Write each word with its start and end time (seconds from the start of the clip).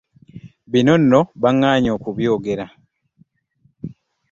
Bino 0.71 0.93
nno 1.01 1.19
baŋŋaanyi 1.41 1.89
okubyogerako. 1.97 2.75